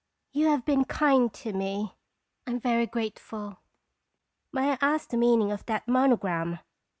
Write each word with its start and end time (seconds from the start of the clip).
"You 0.31 0.47
have 0.47 0.65
been 0.65 0.83
kind 0.85 1.31
to 1.35 1.53
me. 1.53 1.93
I 2.47 2.51
am 2.53 2.59
very 2.59 2.87
grateful. 2.87 3.59
May 4.51 4.71
I 4.71 4.77
ask 4.81 5.09
the 5.09 5.17
meaning 5.17 5.51
of 5.51 5.63
that 5.67 5.87
mon 5.87 6.11
ogram?" 6.17 6.57